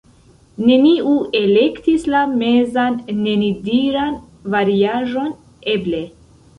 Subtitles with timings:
[0.69, 4.19] neniu elektis la mezan, nenidiran
[4.59, 5.35] variaĵon
[5.79, 6.07] "eble".